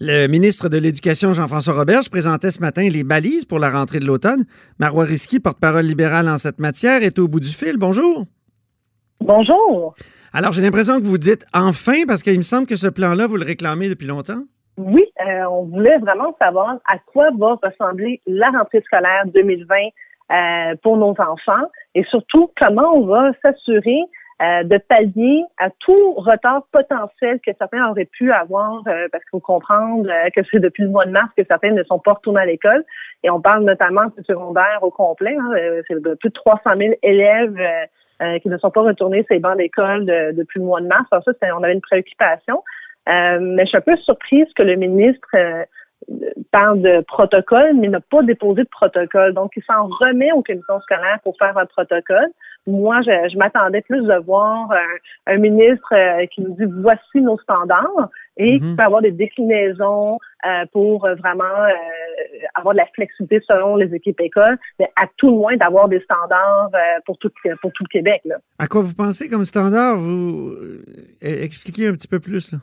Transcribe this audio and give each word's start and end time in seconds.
Le 0.00 0.28
ministre 0.28 0.68
de 0.68 0.78
l'Éducation, 0.78 1.32
Jean-François 1.32 1.74
Roberge, 1.74 2.08
présentait 2.08 2.52
ce 2.52 2.60
matin 2.60 2.88
les 2.88 3.02
balises 3.02 3.44
pour 3.44 3.58
la 3.58 3.68
rentrée 3.68 3.98
de 3.98 4.04
l'automne. 4.04 4.44
Marois 4.78 5.02
Risky, 5.02 5.40
porte-parole 5.40 5.86
libérale 5.86 6.28
en 6.28 6.38
cette 6.38 6.60
matière, 6.60 7.02
est 7.02 7.18
au 7.18 7.26
bout 7.26 7.40
du 7.40 7.48
fil. 7.48 7.78
Bonjour. 7.78 8.24
Bonjour. 9.20 9.94
Alors, 10.32 10.52
j'ai 10.52 10.62
l'impression 10.62 11.00
que 11.00 11.04
vous 11.04 11.18
dites 11.18 11.44
enfin, 11.52 12.06
parce 12.06 12.22
qu'il 12.22 12.36
me 12.36 12.42
semble 12.42 12.68
que 12.68 12.76
ce 12.76 12.86
plan-là, 12.86 13.26
vous 13.26 13.36
le 13.36 13.44
réclamez 13.44 13.88
depuis 13.88 14.06
longtemps. 14.06 14.44
Oui, 14.76 15.04
euh, 15.20 15.42
on 15.50 15.64
voulait 15.64 15.98
vraiment 15.98 16.32
savoir 16.40 16.78
à 16.88 16.98
quoi 17.06 17.30
va 17.36 17.58
ressembler 17.60 18.20
la 18.28 18.50
rentrée 18.50 18.80
scolaire 18.82 19.24
2020 19.34 19.74
euh, 20.30 20.76
pour 20.80 20.96
nos 20.96 21.10
enfants 21.18 21.66
et 21.96 22.04
surtout 22.04 22.52
comment 22.56 22.94
on 22.94 23.06
va 23.06 23.32
s'assurer 23.42 23.98
euh, 24.40 24.62
de 24.62 24.78
pallier 24.78 25.42
à 25.58 25.68
tout 25.80 26.12
retard 26.14 26.62
potentiel 26.70 27.40
que 27.44 27.50
certains 27.58 27.90
auraient 27.90 28.04
pu 28.04 28.30
avoir, 28.30 28.82
euh, 28.86 29.08
parce 29.10 29.24
qu'il 29.24 29.30
faut 29.32 29.40
comprendre 29.40 30.08
euh, 30.08 30.30
que 30.30 30.42
c'est 30.48 30.60
depuis 30.60 30.84
le 30.84 30.90
mois 30.90 31.06
de 31.06 31.10
mars 31.10 31.28
que 31.36 31.42
certains 31.44 31.72
ne 31.72 31.82
sont 31.82 31.98
pas 31.98 32.12
retournés 32.12 32.42
à 32.42 32.46
l'école. 32.46 32.84
Et 33.24 33.30
on 33.30 33.40
parle 33.40 33.64
notamment 33.64 34.04
du 34.16 34.22
secondaire 34.24 34.78
au 34.82 34.92
complet. 34.92 35.36
Hein, 35.36 35.50
c'est 35.88 36.00
plus 36.20 36.28
de 36.28 36.34
300 36.34 36.70
000 36.78 36.94
élèves 37.02 37.58
qui 38.42 38.48
ne 38.48 38.58
sont 38.58 38.70
pas 38.70 38.82
retournés 38.82 39.26
ces 39.28 39.40
bancs 39.40 39.56
d'école 39.56 40.04
depuis 40.06 40.60
le 40.60 40.66
mois 40.66 40.80
de 40.80 40.86
mars. 40.86 41.06
Alors 41.10 41.24
ça, 41.24 41.32
on 41.56 41.62
avait 41.64 41.72
une 41.72 41.80
préoccupation. 41.80 42.62
mais 43.06 43.64
je 43.64 43.66
suis 43.66 43.76
un 43.76 43.80
peu 43.80 43.96
surprise 43.96 44.46
que 44.54 44.62
le 44.62 44.76
ministre 44.76 45.28
parle 46.52 46.80
de 46.80 47.00
protocole, 47.00 47.74
mais 47.74 47.88
n'a 47.88 48.00
pas 48.00 48.22
déposé 48.22 48.62
de 48.62 48.68
protocole. 48.68 49.34
Donc, 49.34 49.52
il 49.56 49.64
s'en 49.64 49.86
remet 49.86 50.30
aux 50.32 50.42
commissions 50.42 50.80
scolaires 50.80 51.18
pour 51.24 51.36
faire 51.38 51.58
un 51.58 51.66
protocole. 51.66 52.30
Moi, 52.66 53.00
je, 53.02 53.38
m'attendais 53.38 53.80
plus 53.80 54.02
de 54.02 54.24
voir 54.24 54.70
un, 55.26 55.36
ministre 55.38 55.94
euh, 55.94 56.26
qui 56.26 56.42
nous 56.42 56.54
dit 56.54 56.70
voici 56.82 57.20
nos 57.20 57.38
standards 57.38 58.10
et 58.36 58.58
qui 58.58 58.64
mhm. 58.64 58.76
peut 58.76 58.82
avoir 58.82 59.00
des 59.00 59.10
déclinaisons 59.10 60.18
euh, 60.44 60.66
pour 60.72 61.00
vraiment 61.00 61.44
euh, 61.44 61.72
avoir 62.54 62.74
de 62.74 62.78
la 62.78 62.86
flexibilité 62.94 63.40
selon 63.46 63.76
les 63.76 63.94
équipes 63.94 64.20
écoles, 64.20 64.58
mais 64.78 64.90
à 64.96 65.06
tout 65.16 65.30
le 65.30 65.36
moins 65.36 65.56
d'avoir 65.56 65.88
des 65.88 66.00
standards 66.00 66.70
pour 67.06 67.16
tout 67.18 67.30
pour 67.62 67.72
tout 67.72 67.84
le 67.84 67.88
Québec. 67.88 68.20
Là. 68.24 68.36
À 68.58 68.66
quoi 68.66 68.82
vous 68.82 68.94
pensez 68.94 69.30
comme 69.30 69.44
standard? 69.44 69.96
Vous 69.96 70.54
expliquez 71.22 71.88
un 71.88 71.92
petit 71.92 72.08
peu 72.08 72.20
plus 72.20 72.52
là. 72.52 72.58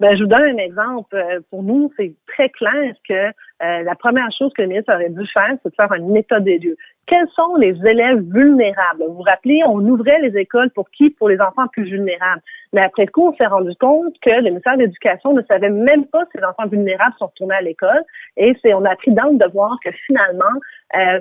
Ben, 0.00 0.16
je 0.16 0.22
vous 0.22 0.28
donne 0.28 0.42
un 0.42 0.56
exemple. 0.56 1.14
Euh, 1.14 1.40
pour 1.50 1.62
nous, 1.62 1.92
c'est 1.96 2.14
très 2.26 2.48
clair 2.48 2.94
que 3.06 3.30
euh, 3.62 3.82
la 3.82 3.94
première 3.94 4.30
chose 4.32 4.52
que 4.54 4.62
le 4.62 4.68
ministre 4.68 4.94
aurait 4.94 5.10
dû 5.10 5.26
faire, 5.26 5.54
c'est 5.62 5.68
de 5.68 5.74
faire 5.74 5.92
un 5.92 6.14
état 6.14 6.40
des 6.40 6.58
lieux. 6.58 6.76
Quels 7.06 7.28
sont 7.34 7.56
les 7.56 7.76
élèves 7.84 8.22
vulnérables? 8.22 9.04
Vous 9.06 9.14
vous 9.14 9.22
rappelez, 9.22 9.60
on 9.66 9.80
ouvrait 9.80 10.20
les 10.20 10.38
écoles 10.38 10.70
pour 10.70 10.88
qui? 10.90 11.10
Pour 11.10 11.28
les 11.28 11.40
enfants 11.40 11.66
plus 11.72 11.84
vulnérables. 11.84 12.42
Mais 12.72 12.82
après 12.82 13.06
coup, 13.06 13.28
on 13.28 13.36
s'est 13.36 13.46
rendu 13.46 13.74
compte 13.76 14.14
que 14.22 14.30
le 14.30 14.44
ministère 14.44 14.76
de 14.76 14.82
l'Éducation 14.82 15.34
ne 15.34 15.42
savait 15.42 15.70
même 15.70 16.06
pas 16.06 16.24
si 16.30 16.38
les 16.38 16.44
enfants 16.44 16.68
vulnérables 16.68 17.14
sont 17.18 17.26
retournés 17.26 17.56
à 17.56 17.62
l'école. 17.62 18.02
Et 18.36 18.56
c'est, 18.62 18.72
on 18.74 18.84
a 18.84 18.94
pris 18.96 19.12
d'angle 19.12 19.38
de 19.38 19.50
voir 19.50 19.76
que 19.84 19.90
finalement, 20.06 20.44
euh, 20.96 21.20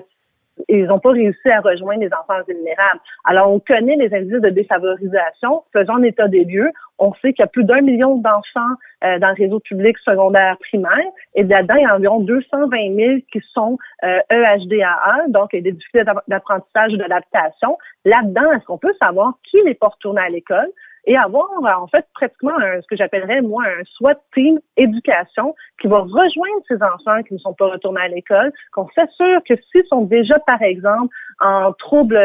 ils 0.68 0.86
n'ont 0.86 1.00
pas 1.00 1.12
réussi 1.12 1.50
à 1.50 1.62
rejoindre 1.62 2.02
les 2.02 2.14
enfants 2.14 2.42
vulnérables. 2.48 3.00
Alors, 3.26 3.52
on 3.52 3.60
connaît 3.60 3.96
les 3.96 4.14
indices 4.14 4.42
de 4.42 4.50
défavorisation. 4.50 5.64
Faisons 5.74 6.04
état 6.04 6.28
des 6.28 6.44
lieux. 6.44 6.72
On 6.98 7.14
sait 7.14 7.34
qu'il 7.34 7.44
y 7.44 7.44
a 7.44 7.48
plus 7.48 7.64
d'un 7.64 7.82
million 7.82 8.18
d'enfants 8.18 8.76
euh, 9.06 9.20
dans 9.20 9.30
le 9.30 9.36
réseau 9.36 9.60
public 9.62 9.98
secondaire 10.00 10.58
primaire 10.58 10.90
et 11.36 11.44
là-dedans, 11.44 11.76
il 11.76 11.84
y 11.84 11.86
a 11.86 11.96
environ 11.96 12.20
220 12.20 12.96
000 12.96 13.14
qui 13.32 13.42
sont 13.54 13.78
euh, 14.04 14.20
EHDAA, 14.30 15.28
donc 15.30 15.52
des 15.52 15.72
difficultés 15.72 16.04
d'apprentissage 16.28 16.94
ou 16.94 16.98
d'adaptation. 16.98 17.78
Là-dedans, 18.06 18.52
est-ce 18.52 18.66
qu'on 18.66 18.78
peut 18.78 18.94
savoir 19.02 19.34
qui 19.50 19.62
n'est 19.64 19.76
pas 19.76 19.88
retourné 19.88 20.22
à 20.22 20.30
l'école? 20.30 20.68
Et 21.10 21.18
avoir 21.18 21.50
en 21.82 21.88
fait 21.88 22.06
pratiquement 22.14 22.56
ce 22.60 22.86
que 22.88 22.96
j'appellerais 22.96 23.42
moi 23.42 23.64
un 23.66 23.84
SWAT 23.98 24.22
team 24.34 24.60
éducation 24.78 25.56
qui 25.82 25.88
va 25.88 26.02
rejoindre 26.02 26.64
ces 26.68 26.76
enfants 26.76 27.24
qui 27.28 27.34
ne 27.34 27.40
sont 27.40 27.56
pas 27.56 27.68
retournés 27.68 28.02
à 28.02 28.08
l'école, 28.08 28.54
qu'on 28.72 28.88
s'assure 28.90 29.42
que 29.44 29.56
s'ils 29.72 29.88
sont 29.88 30.04
déjà 30.04 30.38
par 30.46 30.62
exemple 30.62 31.14
en 31.40 31.74
trouble 31.74 32.16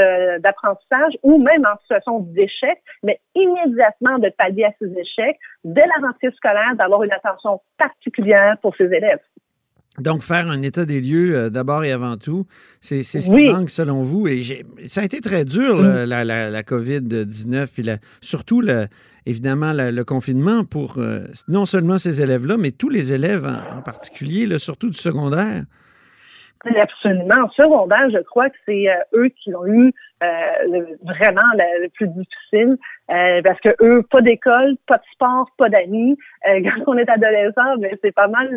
d'apprentissage 0.41 1.14
ou 1.23 1.39
même 1.39 1.64
en 1.64 1.79
situation 1.81 2.20
d'échec, 2.20 2.79
mais 3.03 3.20
immédiatement 3.35 4.19
de 4.19 4.29
pallier 4.36 4.64
à 4.64 4.73
ces 4.79 4.92
échecs 4.98 5.39
dès 5.64 5.87
la 5.87 6.07
rentrée 6.07 6.31
scolaire, 6.33 6.75
d'avoir 6.75 7.03
une 7.05 7.13
attention 7.13 7.63
particulière 7.79 8.58
pour 8.61 8.77
ces 8.77 8.85
élèves. 8.85 9.20
Donc, 10.01 10.23
faire 10.23 10.51
un 10.51 10.61
état 10.63 10.85
des 10.85 11.01
lieux 11.01 11.37
euh, 11.37 11.51
d'abord 11.51 11.85
et 11.85 11.93
avant 11.93 12.17
tout, 12.17 12.47
c'est 12.81 13.03
ce 13.05 13.31
qui 13.31 13.53
manque 13.53 13.71
selon 13.71 14.03
vous. 14.03 14.27
Et 14.27 14.43
ça 14.87 15.03
a 15.03 15.05
été 15.05 15.21
très 15.21 15.45
dur, 15.45 15.83
mm. 15.83 16.05
la, 16.05 16.25
la, 16.25 16.63
COVID-19, 16.63 17.73
puis 17.73 17.89
surtout, 18.21 18.63
évidemment, 19.27 19.73
le 19.73 20.03
confinement 20.03 20.65
pour 20.65 20.99
euh, 20.99 21.27
non 21.49 21.65
seulement 21.65 21.99
ces 21.99 22.23
élèves-là, 22.23 22.57
mais 22.59 22.73
tous 22.73 22.89
les 22.89 23.13
élèves 23.13 23.47
en, 23.47 23.83
particulier, 23.83 24.59
surtout 24.59 24.91
du 24.91 24.99
secondaire. 24.99 25.63
Absolument. 26.65 27.45
En 27.45 27.51
secondaire, 27.51 28.09
je 28.11 28.23
crois 28.23 28.49
que 28.49 28.57
c'est 28.67 28.89
euh, 28.89 29.21
eux 29.21 29.29
qui 29.29 29.55
ont 29.55 29.67
eu 29.67 29.93
vraiment 31.02 31.42
le, 31.55 31.89
plus 31.89 32.08
difficile. 32.08 32.77
Euh, 33.11 33.42
parce 33.42 33.61
que 33.61 33.68
eux, 33.83 34.02
pas 34.11 34.23
d'école, 34.23 34.77
pas 34.86 34.96
de 34.96 35.02
sport, 35.12 35.48
pas 35.58 35.68
d'amis. 35.68 36.17
Euh, 36.48 36.61
quand 36.64 36.92
on 36.92 36.96
est 36.96 37.08
adolescent, 37.08 37.77
ben, 37.79 37.95
c'est 38.02 38.14
pas 38.14 38.29
mal 38.29 38.48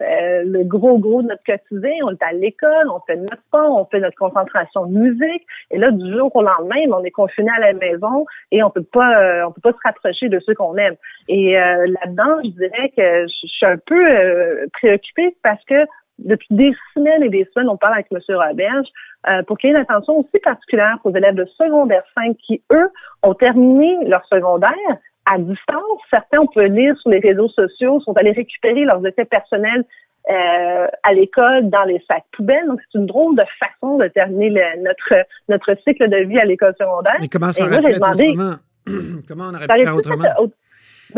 euh, 0.00 0.42
le 0.46 0.64
gros 0.64 0.98
gros 0.98 1.22
de 1.22 1.28
notre 1.28 1.44
quotidien. 1.44 1.92
On 2.04 2.12
est 2.12 2.22
à 2.22 2.32
l'école, 2.32 2.88
on 2.90 3.00
fait 3.00 3.16
notre 3.16 3.42
sport, 3.48 3.76
on 3.76 3.84
fait 3.84 4.00
notre 4.00 4.16
concentration 4.16 4.86
de 4.86 4.98
musique. 4.98 5.46
Et 5.70 5.78
là, 5.78 5.90
du 5.90 6.12
jour 6.12 6.34
au 6.34 6.42
lendemain, 6.42 6.86
ben, 6.86 6.94
on 6.94 7.04
est 7.04 7.10
confiné 7.10 7.50
à 7.56 7.60
la 7.60 7.72
maison 7.74 8.24
et 8.50 8.62
on 8.62 8.70
peut 8.70 8.82
pas, 8.82 9.46
on 9.46 9.52
peut 9.52 9.60
pas 9.60 9.72
se 9.72 9.82
rapprocher 9.84 10.28
de 10.28 10.40
ceux 10.40 10.54
qu'on 10.54 10.76
aime. 10.76 10.96
Et 11.28 11.52
là-dedans, 11.54 12.40
je 12.42 12.50
dirais 12.50 12.92
que 12.96 13.26
je 13.26 13.46
suis 13.46 13.66
un 13.66 13.76
peu 13.76 14.68
préoccupée 14.72 15.36
parce 15.42 15.62
que 15.64 15.86
depuis 16.18 16.48
des 16.50 16.72
semaines 16.94 17.22
et 17.22 17.28
des 17.28 17.48
semaines, 17.52 17.68
on 17.68 17.76
parle 17.76 17.94
avec 17.94 18.06
M. 18.10 18.18
Roberge 18.28 18.86
euh, 19.28 19.42
pour 19.44 19.58
qu'il 19.58 19.70
y 19.70 19.72
ait 19.72 19.76
une 19.76 19.82
attention 19.82 20.18
aussi 20.18 20.38
particulière 20.42 20.98
aux 21.04 21.14
élèves 21.14 21.34
de 21.34 21.46
secondaire 21.56 22.02
5 22.14 22.36
qui, 22.36 22.62
eux, 22.72 22.90
ont 23.22 23.34
terminé 23.34 23.96
leur 24.06 24.24
secondaire 24.26 24.72
à 25.26 25.38
distance. 25.38 26.00
Certains, 26.10 26.40
on 26.40 26.46
peut 26.46 26.66
lire 26.66 26.96
sur 26.98 27.10
les 27.10 27.20
réseaux 27.20 27.48
sociaux, 27.48 28.00
sont 28.00 28.16
allés 28.16 28.32
récupérer 28.32 28.84
leurs 28.84 29.04
effets 29.06 29.24
personnels 29.24 29.84
euh, 30.30 30.86
à 31.02 31.12
l'école 31.14 31.68
dans 31.70 31.84
les 31.84 32.02
sacs 32.08 32.24
poubelles. 32.32 32.66
Donc, 32.66 32.80
c'est 32.80 32.98
une 32.98 33.06
drôle 33.06 33.36
de 33.36 33.44
façon 33.58 33.98
de 33.98 34.08
terminer 34.08 34.50
notre 34.78 35.26
notre 35.48 35.74
cycle 35.82 36.08
de 36.08 36.28
vie 36.28 36.38
à 36.38 36.44
l'école 36.44 36.74
secondaire. 36.78 37.16
Mais 37.20 37.28
comment 37.28 37.50
ça 37.50 37.64
aurait 37.64 37.80
pu 37.80 37.96
autrement? 37.96 38.54
comment 39.28 39.44
on 39.50 39.54
aurait 39.54 39.66
pu 39.66 39.84
faire 39.84 39.94
autrement? 39.94 40.24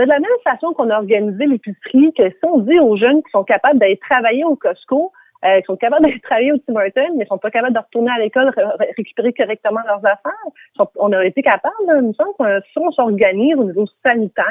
De 0.02 0.08
la 0.08 0.18
même 0.18 0.30
façon 0.42 0.72
qu'on 0.72 0.90
a 0.90 0.96
organisé 0.96 1.46
l'épicerie, 1.46 2.12
que 2.16 2.28
si 2.28 2.44
on 2.44 2.58
dit 2.58 2.78
aux 2.80 2.96
jeunes 2.96 3.22
qui 3.22 3.30
sont 3.30 3.44
capables 3.44 3.78
d'aller 3.78 3.98
travailler 3.98 4.44
au 4.44 4.56
Costco, 4.56 5.12
euh, 5.44 5.60
sont 5.66 5.76
capables 5.76 6.04
d'aller 6.04 6.20
travailler 6.20 6.52
au 6.52 6.58
Tim 6.58 6.74
Hortons, 6.74 7.16
mais 7.16 7.26
sont 7.26 7.38
pas 7.38 7.50
capables 7.50 7.74
de 7.74 7.78
retourner 7.78 8.10
à 8.10 8.18
l'école, 8.18 8.52
récupérer 8.96 9.32
correctement 9.32 9.80
leurs 9.86 10.04
affaires. 10.04 10.88
On 10.96 11.12
aurait 11.12 11.28
été 11.28 11.42
capable, 11.42 11.74
là, 11.86 11.94
il 11.98 12.08
me 12.08 12.12
si 12.12 12.78
on 12.78 12.90
s'organise 12.92 13.56
au 13.56 13.64
niveau 13.64 13.86
sanitaire, 14.04 14.44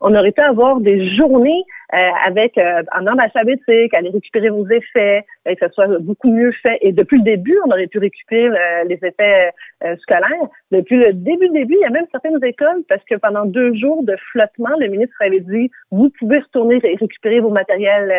on 0.00 0.14
aurait 0.14 0.32
pu 0.32 0.40
avoir 0.40 0.80
des 0.80 1.14
journées 1.16 1.64
euh, 1.94 2.10
avec 2.26 2.56
euh, 2.56 2.82
en 2.98 3.06
ordre 3.06 3.20
alphabétique, 3.20 3.92
aller 3.92 4.08
récupérer 4.08 4.48
vos 4.48 4.66
effets, 4.68 5.26
euh, 5.46 5.54
que 5.54 5.66
ce 5.66 5.72
soit 5.74 5.98
beaucoup 5.98 6.32
mieux 6.32 6.52
fait. 6.62 6.78
Et 6.80 6.90
depuis 6.90 7.18
le 7.18 7.24
début, 7.24 7.58
on 7.66 7.70
aurait 7.70 7.86
pu 7.86 7.98
récupérer 7.98 8.48
les 8.88 8.98
effets 9.02 9.52
scolaires. 10.00 10.48
Depuis 10.70 10.96
le 10.96 11.12
début, 11.12 11.50
début, 11.50 11.74
il 11.74 11.82
y 11.82 11.84
a 11.84 11.90
même 11.90 12.06
certaines 12.10 12.42
écoles, 12.42 12.82
parce 12.88 13.04
que 13.04 13.16
pendant 13.16 13.44
deux 13.44 13.74
jours 13.74 14.02
de 14.04 14.16
flottement, 14.30 14.70
le 14.78 14.86
ministre 14.88 15.16
avait 15.20 15.40
dit, 15.40 15.70
vous 15.90 16.10
pouvez 16.18 16.38
retourner 16.38 16.78
récupérer 16.78 17.40
vos 17.40 17.50
matériels 17.50 18.12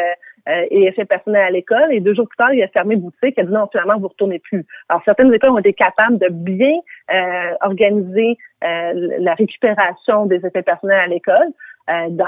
euh, 0.49 0.65
et 0.69 0.87
effets 0.87 1.05
personnels 1.05 1.43
à 1.43 1.49
l'école. 1.49 1.91
Et 1.91 1.99
deux 1.99 2.13
jours 2.13 2.27
plus 2.27 2.37
tard, 2.37 2.53
il 2.53 2.61
a 2.61 2.67
fermé 2.67 2.95
boutique. 2.95 3.35
Il 3.37 3.41
a 3.41 3.43
dit 3.43 3.51
non, 3.51 3.67
finalement, 3.71 3.97
vous 3.99 4.09
retournez 4.09 4.39
plus. 4.39 4.65
Alors, 4.89 5.01
certaines 5.05 5.33
écoles 5.33 5.51
ont 5.51 5.59
été 5.59 5.73
capables 5.73 6.17
de 6.17 6.27
bien 6.29 6.79
euh, 7.13 7.53
organiser 7.61 8.37
euh, 8.63 9.17
la 9.19 9.33
récupération 9.35 10.25
des 10.25 10.45
effets 10.45 10.63
personnels 10.63 10.99
à 10.99 11.07
l'école. 11.07 11.47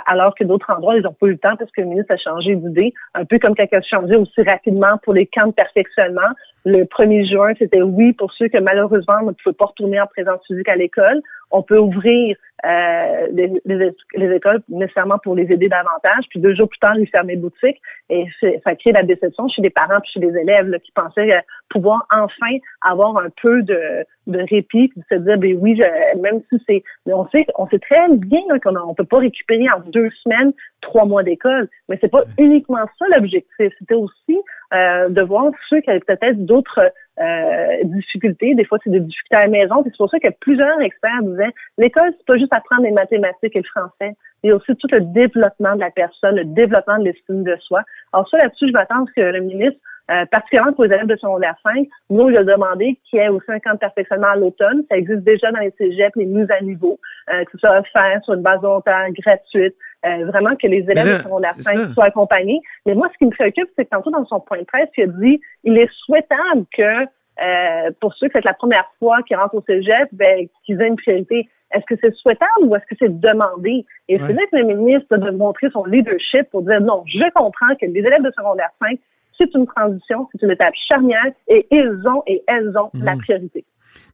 alors 0.08 0.36
que 0.36 0.44
d'autres 0.44 0.72
endroits, 0.72 0.96
ils 0.98 1.04
n'ont 1.04 1.14
pas 1.14 1.28
eu 1.28 1.32
le 1.32 1.38
temps 1.38 1.56
parce 1.58 1.72
que 1.72 1.82
le 1.82 1.88
ministre 1.88 2.14
a 2.14 2.18
changé 2.18 2.56
d'idée, 2.56 2.94
un 3.14 3.26
peu 3.26 3.40
comme 3.40 3.56
il 3.58 3.76
a 3.76 3.82
changé 3.82 4.16
aussi 4.16 4.42
rapidement 4.44 4.98
pour 5.04 5.14
les 5.14 5.28
camps 5.28 5.48
de 5.48 5.54
perfectionnement. 5.54 6.32
Le 6.66 6.84
1er 6.84 7.30
juin, 7.30 7.54
c'était 7.60 7.82
oui 7.82 8.14
pour 8.14 8.34
ceux 8.34 8.48
que 8.48 8.58
malheureusement 8.58 9.22
ne 9.22 9.32
pouvaient 9.32 9.54
pas 9.54 9.66
retourner 9.66 10.02
en 10.02 10.08
présence 10.08 10.42
physique 10.48 10.68
à 10.68 10.76
l'école 10.76 11.22
on 11.52 11.64
peut 11.64 11.78
ouvrir 11.78 12.36
euh, 12.66 13.28
les, 13.32 14.36
écoles 14.36 14.62
nécessairement 14.70 15.20
pour 15.20 15.36
les 15.36 15.52
aider 15.52 15.70
davantage. 15.70 16.26
Puis 16.30 16.40
deux 16.40 16.56
jours 16.56 16.68
plus 16.68 16.80
tard, 16.80 16.98
ils 16.98 17.08
fermaient 17.08 17.36
boutique 17.36 17.82
et 18.10 18.26
ça 18.64 18.76
crée 18.76 18.92
la 18.92 19.04
déception 19.04 19.48
chez 19.48 19.62
les 19.62 19.70
parents 19.70 20.00
puis 20.02 20.12
chez 20.14 20.20
les 20.20 20.38
élèves 20.38 20.72
qui 20.80 20.92
pensaient 20.92 21.44
pouvoir 21.70 22.06
enfin 22.12 22.58
avoir 22.82 23.18
un 23.18 23.30
peu 23.42 23.62
de, 23.64 24.06
de 24.28 24.40
répit, 24.40 24.90
puis 24.90 24.92
de 24.96 25.04
se 25.10 25.16
dire, 25.22 25.38
ben 25.38 25.58
oui, 25.60 25.82
même 26.22 26.42
si 26.50 26.62
c'est, 26.68 26.84
on 27.08 27.28
sait, 27.30 27.46
on 27.58 27.68
sait 27.68 27.80
très 27.80 28.08
bien 28.10 28.42
qu'on 28.64 28.76
on 28.76 28.94
peut 28.94 29.06
pas 29.06 29.20
récupérer 29.20 29.70
en 29.70 29.80
deux 29.80 30.10
semaines 30.24 30.54
trois 30.82 31.06
mois 31.06 31.24
d'école, 31.24 31.68
mais 31.90 31.98
c'est 32.02 32.12
pas 32.12 32.24
uniquement 32.38 32.86
ça 33.00 33.06
l'objectif. 33.16 33.74
C'était 33.80 33.96
aussi 33.96 34.38
euh, 34.74 35.10
de 35.10 35.22
voir 35.22 35.52
ceux 35.70 35.82
qui 35.82 35.90
avaient 35.90 36.00
peut-être 36.00 36.46
d'autres 36.46 36.92
euh, 37.20 37.84
difficultés. 37.84 38.56
Des 38.56 38.66
fois, 38.66 38.78
c'est 38.84 38.90
des 38.90 39.00
difficultés 39.00 39.36
à 39.36 39.46
la 39.46 39.48
maison. 39.48 39.82
C'est 39.84 39.98
pour 39.98 40.10
ça 40.10 40.20
que 40.20 40.28
plusieurs 40.40 40.80
experts 40.82 41.24
disaient 41.24 41.54
l'école, 41.78 42.14
c'est 42.18 42.26
pas 42.26 42.38
juste 42.38 42.54
apprendre 42.54 42.84
les 42.84 42.92
mathématiques 42.92 43.56
et 43.56 43.62
le 43.62 43.70
français. 43.70 44.16
Il 44.44 44.50
y 44.50 44.52
a 44.52 44.56
aussi 44.56 44.76
tout 44.76 44.88
le 44.92 45.02
développement 45.02 45.76
de 45.76 45.80
la 45.80 45.92
personne, 45.92 46.36
le 46.36 46.46
développement 46.46 47.00
de 47.00 47.06
l'estime 47.06 47.44
de 47.44 47.56
soi. 47.62 47.82
Alors 48.14 48.30
ça, 48.30 48.38
là-dessus, 48.38 48.68
je 48.68 48.74
vais 48.74 48.80
attendre 48.80 49.10
que 49.16 49.22
le 49.22 49.40
ministre 49.40 49.80
euh, 50.12 50.26
particulièrement 50.28 50.74
pour 50.74 50.84
les 50.84 50.94
élèves 50.94 51.08
de 51.08 51.16
secondaire 51.16 51.56
5, 51.64 51.88
nous, 52.10 52.28
a 52.28 52.44
demandé 52.44 53.00
qu'il 53.06 53.20
y 53.20 53.22
ait 53.24 53.30
aussi 53.30 53.50
un 53.50 53.60
camp 53.60 53.74
de 53.74 53.80
perfectionnement 53.80 54.28
à 54.28 54.36
l'automne. 54.36 54.84
Ça 54.90 54.98
existe 54.98 55.24
déjà 55.24 55.52
dans 55.52 55.60
les 55.60 55.74
cégeps, 55.78 56.16
les 56.16 56.26
mises 56.26 56.50
à 56.52 56.62
niveau, 56.62 57.00
euh, 57.34 57.44
que 57.46 57.52
ce 57.54 57.58
soit 57.58 57.80
offert 57.80 58.22
sur 58.24 58.36
une 58.36 58.42
base 58.42 58.62
volontaire, 58.62 59.08
gratuite, 59.20 59.76
euh, 60.06 60.26
vraiment 60.26 60.56
que 60.56 60.68
les 60.68 60.86
élèves 60.90 61.06
de 61.06 61.24
secondaire 61.24 61.54
5 61.54 61.94
soient 61.94 62.06
accompagnés. 62.06 62.62
Mais 62.86 62.94
moi, 62.94 63.10
ce 63.14 63.18
qui 63.18 63.26
me 63.26 63.32
préoccupe, 63.32 63.70
c'est 63.76 63.86
que 63.86 63.90
tantôt, 63.90 64.12
dans 64.12 64.26
son 64.26 64.40
point 64.40 64.60
de 64.60 64.66
presse, 64.66 64.90
il 64.98 65.04
a 65.04 65.08
dit 65.08 65.42
il 65.64 65.78
est 65.78 65.90
souhaitable 66.06 66.66
que 66.72 67.06
euh, 67.42 67.92
pour 68.00 68.14
ceux 68.14 68.28
que 68.28 68.34
c'est 68.36 68.46
la 68.46 68.54
première 68.54 68.90
fois 69.00 69.22
qu'ils 69.24 69.38
rentrent 69.38 69.56
au 69.56 69.64
cégep, 69.68 70.08
ben, 70.12 70.48
qu'ils 70.66 70.82
aient 70.82 70.88
une 70.88 70.96
priorité. 70.96 71.50
Est-ce 71.74 71.86
que 71.86 71.96
c'est 72.00 72.14
souhaitable 72.14 72.66
ou 72.66 72.76
est-ce 72.76 72.86
que 72.86 72.96
c'est 73.00 73.20
demandé? 73.20 73.86
Et 74.08 74.20
c'est 74.20 74.34
là 74.34 74.44
que 74.52 74.56
le 74.56 74.64
ministre 74.64 75.18
doit 75.18 75.32
montrer 75.32 75.70
son 75.72 75.84
leadership 75.84 76.50
pour 76.52 76.62
dire 76.62 76.80
non, 76.80 77.04
je 77.08 77.30
comprends 77.34 77.76
que 77.82 77.86
les 77.88 78.00
élèves 78.00 78.22
de 78.22 78.32
secondaire 78.38 78.70
5, 78.82 78.98
c'est 79.38 79.54
une 79.54 79.66
transition, 79.66 80.28
c'est 80.32 80.46
une 80.46 80.52
étape 80.52 80.74
charnière 80.88 81.32
et 81.48 81.68
ils 81.72 82.02
ont 82.08 82.24
et 82.28 82.44
elles 82.48 82.74
ont 82.78 82.90
la 82.94 83.16
mhm. 83.16 83.22
priorité. 83.22 83.66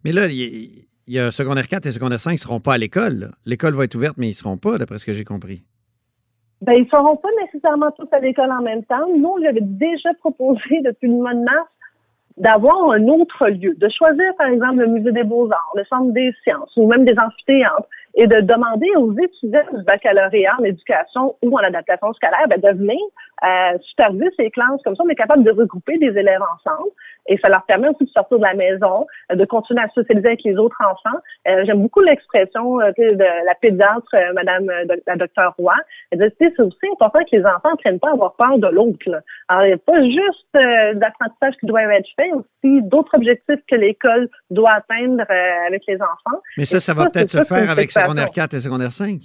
Mais 0.03 0.11
là, 0.11 0.27
il 0.27 0.85
y, 1.07 1.19
a 1.19 1.31
secondaire 1.31 1.67
4 1.67 1.85
et 1.85 1.91
secondaire 1.91 2.19
5 2.19 2.33
ne 2.33 2.37
seront 2.37 2.59
pas 2.59 2.73
à 2.73 2.77
l'école. 2.77 3.31
L'école 3.45 3.73
va 3.73 3.83
être 3.83 3.95
ouverte, 3.95 4.17
mais 4.17 4.27
ils 4.27 4.31
ne 4.31 4.35
seront 4.35 4.57
pas, 4.57 4.77
d'après 4.77 4.97
ce 4.97 5.05
que 5.05 5.13
j'ai 5.13 5.23
compris. 5.23 5.63
Ben, 6.61 6.73
ils 6.73 6.83
ne 6.83 6.89
seront 6.89 7.17
pas 7.17 7.29
nécessairement 7.41 7.91
tous 7.91 8.07
à 8.11 8.19
l'école 8.19 8.51
en 8.51 8.61
même 8.61 8.83
temps. 8.85 9.07
Nous, 9.17 9.27
on 9.27 9.37
l'avait 9.37 9.61
déjà 9.61 10.13
proposé 10.19 10.81
depuis 10.83 11.07
le 11.07 11.15
mois 11.15 11.33
de 11.33 11.43
mars 11.43 11.67
d'avoir 12.37 12.91
un 12.91 13.07
autre 13.07 13.47
lieu, 13.49 13.75
de 13.75 13.89
choisir 13.89 14.35
par 14.37 14.47
exemple 14.47 14.79
le 14.79 14.87
musée 14.87 15.11
des 15.11 15.23
beaux-arts, 15.23 15.71
le 15.75 15.83
centre 15.85 16.11
des 16.13 16.31
sciences 16.43 16.71
ou 16.77 16.87
même 16.87 17.05
des 17.05 17.15
amphithéâtres 17.17 17.87
et 18.15 18.27
de 18.27 18.41
demander 18.41 18.89
aux 18.97 19.13
étudiants 19.13 19.61
du 19.73 19.83
baccalauréat 19.83 20.55
en 20.59 20.63
éducation 20.63 21.35
ou 21.41 21.57
en 21.57 21.63
adaptation 21.63 22.11
scolaire 22.13 22.47
ben, 22.49 22.59
de 22.59 22.77
venir 22.77 22.99
euh, 23.43 23.77
superviser 23.81 24.29
ces 24.37 24.51
classes. 24.51 24.81
Comme 24.83 24.95
ça, 24.95 25.03
on 25.05 25.09
est 25.09 25.15
capable 25.15 25.43
de 25.43 25.51
regrouper 25.51 25.97
des 25.97 26.07
élèves 26.17 26.41
ensemble 26.55 26.89
et 27.27 27.37
ça 27.41 27.49
leur 27.49 27.63
permet 27.65 27.89
aussi 27.89 28.05
de 28.05 28.09
sortir 28.09 28.37
de 28.37 28.43
la 28.43 28.53
maison, 28.53 29.05
euh, 29.31 29.35
de 29.35 29.45
continuer 29.45 29.81
à 29.81 29.89
socialiser 29.89 30.27
avec 30.27 30.43
les 30.43 30.57
autres 30.57 30.77
enfants. 30.81 31.19
Euh, 31.47 31.63
j'aime 31.65 31.81
beaucoup 31.81 32.01
l'expression 32.01 32.79
euh, 32.81 32.91
de 32.97 33.45
la 33.45 33.55
pédiatre, 33.55 34.15
Madame 34.33 34.69
la 35.07 35.15
docteur 35.15 35.53
Roy. 35.57 35.73
Elle 36.11 36.19
dit, 36.19 36.35
c'est 36.39 36.59
aussi 36.59 36.87
important 36.91 37.19
que 37.19 37.35
les 37.35 37.45
enfants 37.45 37.71
ne 37.71 37.77
prennent 37.77 37.99
pas 37.99 38.09
à 38.09 38.13
avoir 38.13 38.35
peur 38.35 38.57
de 38.57 38.67
l'autre. 38.67 39.23
Alors, 39.47 39.63
il 39.63 39.67
n'y 39.67 39.73
a 39.73 39.77
pas 39.77 40.03
juste 40.03 40.97
d'apprentissage 40.97 41.55
qui 41.59 41.65
doit 41.65 41.83
être 41.83 42.09
fait, 42.15 42.31
aussi 42.33 42.81
d'autres 42.83 43.15
objectifs 43.15 43.59
que 43.69 43.75
l'école 43.75 44.29
doit 44.49 44.71
atteindre 44.71 45.23
avec 45.67 45.83
les 45.87 45.95
enfants. 45.95 46.39
Mais 46.57 46.65
ça, 46.65 46.79
ça, 46.79 46.93
va 46.93 47.05
peut-être 47.05 47.29
se 47.29 47.43
faire 47.43 47.69
avec 47.69 47.91
secondaire 47.91 48.29
4 48.31 48.53
et 48.53 48.59
secondaire 48.59 48.91
5. 48.91 49.19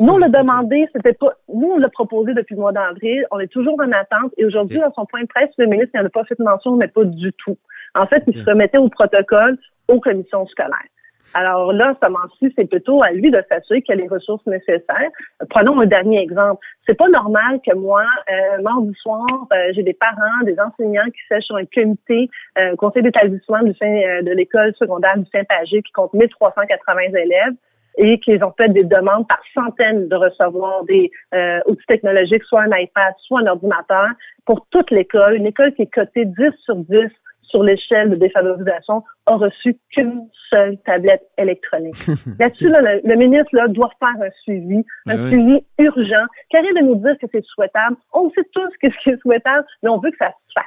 Nous, 0.00 0.12
on 0.12 0.18
l'a 0.18 0.28
demandé, 0.28 0.88
c'était 0.94 1.12
pas, 1.12 1.32
nous, 1.52 1.72
on 1.72 1.78
l'a 1.78 1.88
proposé 1.88 2.32
depuis 2.34 2.54
le 2.54 2.60
mois 2.60 2.72
d'avril. 2.72 3.26
On 3.30 3.40
est 3.40 3.48
toujours 3.48 3.78
en 3.80 3.90
attente. 3.92 4.32
Et 4.36 4.44
aujourd'hui, 4.44 4.78
dans 4.78 4.92
son 4.92 5.06
point 5.06 5.22
de 5.22 5.26
presse, 5.26 5.50
le 5.58 5.66
ministre 5.66 5.90
n'en 5.94 6.06
a 6.06 6.08
pas 6.08 6.24
fait 6.24 6.38
mention, 6.38 6.76
mais 6.76 6.88
pas 6.88 7.04
du 7.04 7.32
tout. 7.32 7.56
En 7.94 8.06
fait, 8.06 8.22
il 8.26 8.36
se 8.36 8.48
remettait 8.48 8.78
au 8.78 8.88
protocole 8.88 9.58
aux 9.88 10.00
commissions 10.00 10.46
scolaires. 10.46 10.88
Alors 11.34 11.72
là, 11.72 11.94
ce 12.02 12.08
moment-ci, 12.08 12.52
c'est 12.56 12.64
plutôt 12.64 13.02
à 13.02 13.10
lui 13.10 13.30
de 13.30 13.42
s'assurer 13.48 13.82
qu'il 13.82 13.94
y 13.94 13.98
a 13.98 14.00
les 14.00 14.08
ressources 14.08 14.46
nécessaires. 14.46 15.10
Prenons 15.50 15.78
un 15.80 15.86
dernier 15.86 16.22
exemple. 16.22 16.64
C'est 16.86 16.96
pas 16.96 17.08
normal 17.08 17.60
que 17.66 17.74
moi, 17.74 18.02
euh, 18.30 18.62
mardi 18.62 18.94
soir, 18.94 19.26
euh, 19.52 19.72
j'ai 19.74 19.82
des 19.82 19.92
parents, 19.92 20.42
des 20.44 20.56
enseignants 20.58 21.04
qui 21.06 21.20
sèchent 21.28 21.44
sur 21.44 21.56
un 21.56 21.66
comité, 21.66 22.30
euh, 22.58 22.76
conseil 22.76 23.02
d'établissement 23.02 23.62
du 23.62 23.70
euh, 23.82 24.22
de 24.22 24.30
l'école 24.30 24.72
secondaire 24.78 25.18
du 25.18 25.26
Saint-Pagé 25.30 25.82
qui 25.82 25.92
compte 25.92 26.14
1380 26.14 27.00
élèves 27.18 27.54
et 27.98 28.18
qu'ils 28.20 28.42
ont 28.44 28.52
fait 28.56 28.68
des 28.68 28.84
demandes 28.84 29.26
par 29.26 29.40
centaines 29.52 30.08
de 30.08 30.16
recevoir 30.16 30.84
des 30.84 31.10
euh, 31.34 31.58
outils 31.66 31.86
technologiques, 31.86 32.44
soit 32.44 32.62
un 32.62 32.76
iPad, 32.76 33.12
soit 33.26 33.40
un 33.40 33.46
ordinateur, 33.48 34.08
pour 34.46 34.66
toute 34.70 34.90
l'école. 34.90 35.34
Une 35.34 35.46
école 35.46 35.74
qui 35.74 35.82
est 35.82 35.92
cotée 35.92 36.24
10 36.24 36.34
sur 36.64 36.76
10 36.76 37.10
sur 37.42 37.62
l'échelle 37.62 38.10
de 38.10 38.16
défavorisation 38.16 39.02
a 39.26 39.36
reçu 39.36 39.76
qu'une 39.90 40.28
seule 40.50 40.76
tablette 40.84 41.26
électronique. 41.38 41.96
Là-dessus, 42.38 42.68
le, 42.68 43.16
ministre 43.16 43.48
là, 43.52 43.68
doit 43.68 43.90
faire 43.98 44.22
un 44.22 44.30
suivi, 44.42 44.84
un 45.06 45.28
suivi 45.28 45.64
urgent, 45.78 46.26
car 46.50 46.62
de 46.62 46.84
nous 46.84 46.96
dire 46.96 47.16
que 47.20 47.26
c'est 47.32 47.44
souhaitable. 47.46 47.96
On 48.12 48.30
sait 48.30 48.44
tous 48.52 48.68
ce 48.70 48.88
qui 48.88 49.10
est 49.10 49.20
souhaitable, 49.20 49.64
mais 49.82 49.88
on 49.88 49.98
veut 49.98 50.10
que 50.10 50.18
ça 50.18 50.28
se 50.28 50.52
fasse. 50.54 50.64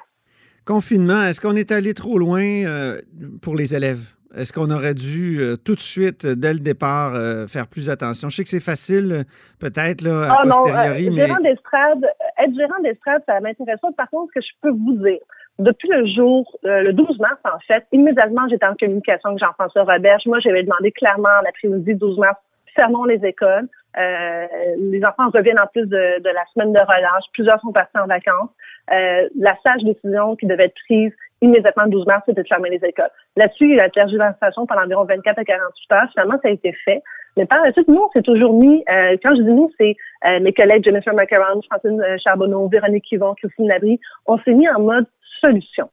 Confinement, 0.65 1.23
est-ce 1.23 1.39
qu'on 1.39 1.55
est 1.55 1.71
allé 1.71 1.93
trop 1.93 2.17
loin 2.17 2.41
euh, 2.41 2.99
pour 3.41 3.55
les 3.55 3.75
élèves? 3.75 4.15
Est-ce 4.35 4.53
qu'on 4.53 4.71
aurait 4.71 4.93
dû 4.93 5.39
euh, 5.39 5.57
tout 5.57 5.75
de 5.75 5.81
suite, 5.81 6.23
euh, 6.23 6.35
dès 6.35 6.53
le 6.53 6.59
départ, 6.59 7.15
euh, 7.15 7.47
faire 7.47 7.67
plus 7.67 7.89
attention? 7.89 8.29
Je 8.29 8.37
sais 8.37 8.43
que 8.43 8.49
c'est 8.49 8.63
facile, 8.63 9.23
peut-être, 9.59 10.01
là, 10.01 10.23
à 10.23 10.37
ah, 10.39 10.43
posteriori, 10.43 11.09
mais... 11.09 11.23
être 11.23 12.55
gérant 12.55 12.79
d'estrade, 12.81 13.21
ça 13.25 13.39
m'intéresse 13.41 13.79
pas. 13.81 13.91
Par 13.97 14.09
contre, 14.09 14.31
ce 14.33 14.39
que 14.39 14.45
je 14.45 14.51
peux 14.61 14.71
vous 14.71 14.93
dire, 15.03 15.19
depuis 15.59 15.89
le 15.89 16.07
jour, 16.07 16.57
le 16.63 16.91
12 16.91 17.19
mars, 17.19 17.39
en 17.43 17.59
fait, 17.67 17.85
immédiatement, 17.91 18.47
j'étais 18.49 18.65
en 18.65 18.75
communication 18.75 19.31
avec 19.31 19.39
Jean-François 19.39 19.83
Roberge. 19.83 20.23
Moi, 20.25 20.39
j'avais 20.39 20.63
demandé 20.63 20.91
clairement 20.91 21.41
l'après-midi 21.43 21.95
12 21.95 22.17
mars, 22.17 22.39
fermons 22.73 23.03
les 23.03 23.23
écoles. 23.25 23.67
les 23.97 25.01
enfants 25.03 25.29
reviennent 25.29 25.59
en 25.59 25.67
plus 25.67 25.85
de, 25.85 26.21
de, 26.23 26.29
la 26.29 26.45
semaine 26.53 26.71
de 26.71 26.79
relâche. 26.79 27.25
Plusieurs 27.33 27.59
sont 27.59 27.73
partis 27.73 27.97
en 27.99 28.07
vacances. 28.07 28.49
la 28.87 29.55
sage 29.61 29.83
décision 29.83 30.37
qui 30.37 30.47
devait 30.47 30.65
être 30.65 30.75
prise 30.87 31.11
immédiatement 31.41 31.83
le 31.85 31.89
12 31.91 32.05
mars, 32.05 32.23
c'était 32.25 32.43
de 32.43 32.47
fermer 32.47 32.69
les 32.69 32.87
écoles. 32.87 33.09
Là-dessus, 33.35 33.65
il 33.65 33.75
y 33.75 33.79
a 33.79 33.83
la 33.83 33.89
tergiversation 33.89 34.65
pendant 34.65 34.83
environ 34.83 35.05
24 35.05 35.39
à 35.39 35.43
48 35.43 35.91
heures. 35.93 36.09
Finalement, 36.11 36.39
ça 36.41 36.49
a 36.49 36.51
été 36.51 36.71
fait. 36.85 37.01
Mais 37.37 37.45
par 37.45 37.63
la 37.63 37.71
suite, 37.71 37.87
nous, 37.87 38.01
on 38.01 38.09
s'est 38.11 38.21
toujours 38.21 38.53
mis, 38.53 38.83
euh, 38.89 39.17
quand 39.23 39.35
je 39.35 39.41
dis 39.41 39.49
nous, 39.49 39.71
c'est 39.77 39.95
euh, 40.25 40.39
mes 40.41 40.53
collègues 40.53 40.83
Jennifer 40.83 41.13
McCarron, 41.13 41.61
Francine 41.69 42.01
euh, 42.01 42.17
Charbonneau, 42.23 42.67
Véronique 42.67 43.09
Yvon, 43.11 43.33
Christine 43.35 43.67
Labrie, 43.67 43.99
on 44.25 44.37
s'est 44.39 44.53
mis 44.53 44.69
en 44.69 44.81
mode 44.81 45.05
solution. 45.39 45.89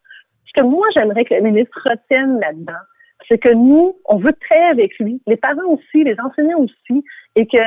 Ce 0.47 0.61
que 0.61 0.67
moi, 0.67 0.87
j'aimerais 0.95 1.25
que 1.25 1.35
le 1.35 1.43
ministre 1.43 1.79
retienne 1.85 2.41
là-dedans, 2.41 2.81
c'est 3.29 3.39
que 3.39 3.51
nous, 3.51 3.97
on 4.07 4.17
veut 4.17 4.33
travailler 4.33 4.71
avec 4.71 4.99
lui, 4.99 5.21
les 5.27 5.37
parents 5.37 5.67
aussi, 5.67 6.03
les 6.03 6.17
enseignants 6.21 6.61
aussi, 6.61 7.05
et 7.37 7.47
que 7.47 7.59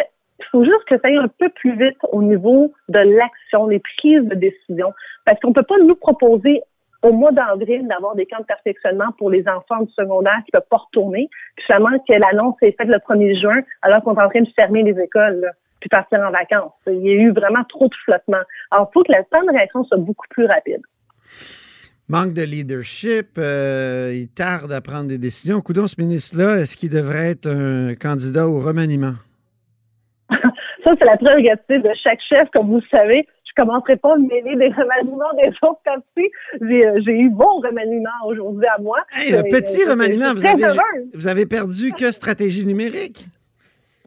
il 0.42 0.45
faut 0.51 0.63
juste 0.63 0.83
que 0.88 0.95
ça 0.95 1.07
aille 1.07 1.18
un 1.18 1.28
peu 1.28 1.50
plus 1.50 1.78
vite 1.78 2.00
au 2.12 2.24
niveau 2.24 2.74
de 2.89 2.98
l'action, 2.98 3.68
les 3.68 3.80
prises 3.80 4.24
de 4.24 4.33
décision, 4.33 4.92
parce 5.24 5.39
qu'on 5.39 5.54
peut 5.54 5.63
pas 5.63 5.78
nous 5.78 5.95
proposer 5.95 6.62
au 7.01 7.12
mois 7.12 7.31
d'avril 7.31 7.88
d'avoir 7.88 8.15
des 8.15 8.25
camps 8.25 8.39
de 8.39 8.45
perfectionnement 8.45 9.12
pour 9.18 9.30
les 9.30 9.48
enfants 9.48 9.81
du 9.83 9.92
secondaire 9.94 10.39
qui 10.45 10.51
ne 10.53 10.59
peuvent 10.59 10.69
pas 10.69 10.77
retourner. 10.77 11.30
Puis 11.56 11.65
finalement, 11.65 11.98
que 12.00 12.13
l'annonce 12.13 12.56
est 12.62 12.77
faite 12.77 12.88
le 12.88 12.98
1er 12.98 13.39
juin, 13.39 13.62
alors 13.81 14.03
qu'on 14.03 14.15
est 14.15 14.21
en 14.21 14.30
train 14.30 14.42
de 14.42 14.50
fermer 14.56 14.83
les 14.83 15.00
écoles, 15.01 15.51
puis 15.80 15.89
partir 15.89 16.19
en 16.19 16.31
vacances. 16.31 16.74
Il 16.88 17.01
y 17.01 17.09
a 17.09 17.13
eu 17.13 17.31
vraiment 17.31 17.63
trop 17.68 17.88
de 17.88 17.95
flottement. 18.06 18.44
Alors, 18.69 18.89
il 18.89 18.94
faut 18.94 19.03
que 19.03 19.12
la 19.12 19.24
temps 19.24 19.44
de 19.44 19.51
réaction 19.51 19.83
soit 19.83 19.98
beaucoup 19.98 20.27
plus 20.30 20.45
rapide. 20.45 20.81
Manque 22.07 22.33
de 22.33 22.44
leadership, 22.44 23.37
euh, 23.37 24.11
il 24.14 24.28
tarde 24.28 24.71
à 24.71 24.81
prendre 24.81 25.07
des 25.07 25.18
décisions. 25.18 25.61
Coudon, 25.61 25.87
ce 25.87 25.99
ministre-là, 25.99 26.59
est-ce 26.59 26.76
qu'il 26.76 26.90
devrait 26.90 27.31
être 27.31 27.47
un 27.47 27.95
candidat 27.95 28.47
au 28.47 28.59
remaniement? 28.59 29.14
Ça, 30.30 30.92
c'est 30.99 31.06
la 31.06 31.18
prérogative 31.18 31.81
de 31.81 31.92
chaque 32.04 32.19
chef, 32.28 32.49
comme 32.54 32.68
vous 32.68 32.81
le 32.81 32.87
savez 32.92 33.26
je 33.56 33.62
commencerai 33.62 33.98
pas 33.98 34.14
à 34.14 34.18
me 34.18 34.28
mêler 34.28 34.56
des 34.56 34.74
remaniements 34.74 35.34
des 35.42 35.50
autres 35.62 35.81
partis. 35.84 36.30
Euh, 36.62 37.02
j'ai 37.06 37.20
eu 37.20 37.30
bon 37.30 37.60
remaniement 37.64 38.10
aujourd'hui 38.26 38.68
à 38.68 38.81
moi. 38.81 39.00
un 39.16 39.44
petit 39.44 39.84
euh, 39.84 39.92
remaniement, 39.92 40.34
vous 40.34 40.46
avez, 40.46 40.64
vous 41.14 41.28
avez 41.28 41.46
perdu 41.46 41.92
que 41.92 42.12
stratégie 42.12 42.66
numérique? 42.66 43.28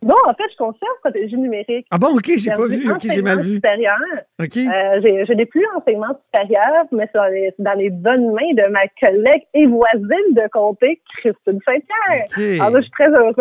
Non, 0.05 0.17
en 0.27 0.35
fait, 0.35 0.45
je 0.53 0.57
conserve 0.59 0.93
stratégie 0.99 1.37
numérique. 1.37 1.87
Ah 1.91 1.97
bon, 1.97 2.09
OK, 2.09 2.31
j'ai 2.37 2.51
pas 2.51 2.67
vu. 2.67 2.91
OK, 2.91 3.01
j'ai 3.03 3.23
mal 3.23 3.41
vu. 3.41 3.55
Supérieur. 3.55 3.97
OK. 4.39 4.57
Euh, 4.57 5.01
je 5.03 5.33
n'ai 5.33 5.47
plus 5.47 5.65
enseignement 5.77 6.15
supérieur, 6.27 6.85
mais 6.93 7.09
c'est 7.11 7.55
dans, 7.59 7.79
les 7.79 7.89
bonnes 7.89 8.33
mains 8.33 8.53
de 8.53 8.71
ma 8.71 8.87
collègue 9.01 9.45
et 9.55 9.67
voisine 9.67 10.35
de 10.35 10.49
comté, 10.53 11.01
Christine 11.19 11.59
Saint-Pierre. 11.65 12.63
Alors, 12.63 12.77
je 12.77 12.83
suis 12.83 12.91
très 12.91 13.09
heureuse. 13.09 13.35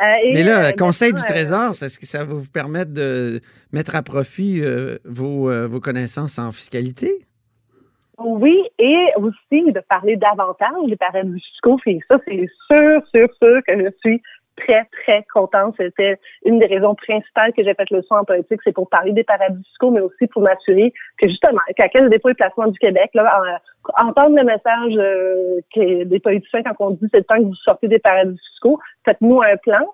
Euh, 0.00 0.04
mais 0.32 0.42
là, 0.42 0.68
euh, 0.68 0.72
Conseil 0.72 1.12
du 1.12 1.22
Trésor, 1.22 1.70
est-ce 1.70 1.98
que 1.98 2.06
ça 2.06 2.24
va 2.24 2.32
vous 2.32 2.50
permettre 2.50 2.94
de 2.94 3.40
mettre 3.72 3.94
à 3.94 4.02
profit 4.02 4.62
vos, 5.04 5.68
vos 5.68 5.80
connaissances 5.80 6.38
en 6.38 6.50
fiscalité? 6.50 7.10
Oui, 8.22 8.62
et 8.78 9.06
aussi 9.16 9.72
de 9.72 9.80
parler 9.88 10.16
davantage 10.16 10.68
des 10.88 10.96
paradis 10.96 11.40
fiscaux. 11.40 11.78
Et 11.86 12.00
ça, 12.08 12.18
c'est 12.26 12.46
sûr, 12.70 13.02
sûr, 13.14 13.28
sûr 13.40 13.60
que 13.66 13.78
je 13.78 13.90
suis 14.04 14.22
très, 14.60 14.86
très 15.02 15.24
contente. 15.32 15.74
C'était 15.76 16.18
une 16.44 16.58
des 16.58 16.66
raisons 16.66 16.94
principales 16.94 17.52
que 17.52 17.62
j'ai 17.62 17.74
fait 17.74 17.90
le 17.90 18.02
soin 18.02 18.20
en 18.20 18.24
politique, 18.24 18.60
c'est 18.64 18.72
pour 18.72 18.88
parler 18.88 19.12
des 19.12 19.24
paradis 19.24 19.62
fiscaux, 19.64 19.90
mais 19.90 20.00
aussi 20.00 20.26
pour 20.28 20.42
m'assurer 20.42 20.92
que 21.18 21.28
justement, 21.28 21.60
qu'à 21.76 21.88
quel 21.88 22.08
dépôt 22.08 22.30
et 22.30 22.34
placement 22.34 22.68
du 22.68 22.78
Québec, 22.78 23.10
là, 23.14 23.60
entendre 23.98 24.36
le 24.36 24.44
message 24.44 24.92
euh, 24.96 26.04
des 26.04 26.20
politiciens 26.20 26.62
quand 26.62 26.74
on 26.78 26.90
dit 26.90 27.08
c'est 27.10 27.18
le 27.18 27.24
temps 27.24 27.38
que 27.38 27.44
vous 27.44 27.54
sortez 27.54 27.88
des 27.88 27.98
paradis 27.98 28.38
fiscaux, 28.50 28.78
faites-nous 29.04 29.42
un 29.42 29.56
plan 29.56 29.86